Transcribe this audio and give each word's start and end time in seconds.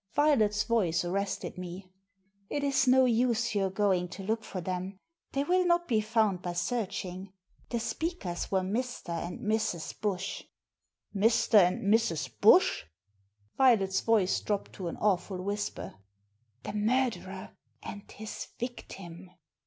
Violet's 0.15 0.63
voice 0.63 1.05
arrested 1.05 1.59
me. 1.59 1.91
It 2.49 2.63
is 2.63 2.87
no 2.87 3.05
use 3.05 3.53
your 3.53 3.69
going 3.69 4.07
to 4.07 4.23
look 4.23 4.43
for 4.43 4.59
them. 4.59 4.97
They 5.33 5.43
will 5.43 5.63
not 5.63 5.87
be 5.87 6.01
found 6.01 6.41
by 6.41 6.53
searching. 6.53 7.33
The 7.69 7.79
speakers 7.79 8.49
were 8.49 8.61
Mr. 8.61 9.09
and 9.11 9.41
Mrs. 9.41 10.01
Bush." 10.01 10.45
"Mr. 11.15 11.59
and 11.59 11.83
Mrs. 11.83 12.31
Bush?"" 12.41 12.85
Violet's 13.59 14.01
voice 14.01 14.39
dropped 14.41 14.73
to 14.73 14.87
an 14.87 14.97
awful 14.97 15.39
whisper." 15.39 15.93
The 16.63 16.73
murderer 16.73 17.51
and 17.83 18.11
his 18.11 18.47
victim." 18.59 19.29